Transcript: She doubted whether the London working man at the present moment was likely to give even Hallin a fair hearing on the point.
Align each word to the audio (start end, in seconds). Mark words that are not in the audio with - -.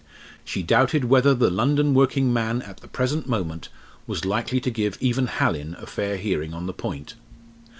She 0.43 0.63
doubted 0.63 1.05
whether 1.05 1.35
the 1.35 1.51
London 1.51 1.93
working 1.93 2.33
man 2.33 2.63
at 2.63 2.77
the 2.77 2.87
present 2.87 3.29
moment 3.29 3.69
was 4.07 4.25
likely 4.25 4.59
to 4.61 4.71
give 4.71 4.97
even 4.99 5.27
Hallin 5.27 5.75
a 5.77 5.85
fair 5.85 6.17
hearing 6.17 6.55
on 6.55 6.65
the 6.65 6.73
point. 6.73 7.13